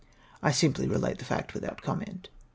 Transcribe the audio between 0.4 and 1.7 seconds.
I simply relate the flict,